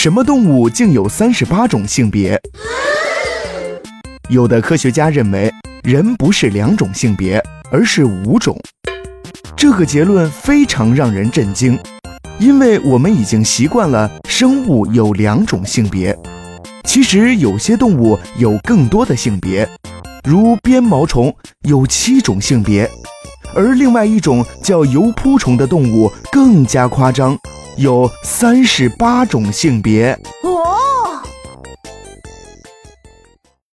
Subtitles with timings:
[0.00, 2.40] 什么动物竟有三十八种性别？
[4.28, 7.42] 有的科学家认为，人不是两种性别，
[7.72, 8.56] 而是五种。
[9.56, 11.76] 这个结论非常让人震惊，
[12.38, 16.16] 因为我们已经习惯了生物有两种性别。
[16.84, 19.68] 其实有些动物有更多的性别，
[20.22, 22.88] 如鞭毛虫有七种性别，
[23.52, 27.36] 而另外一种叫油扑虫的动物更加夸张，
[27.78, 30.18] 有三十八种性别。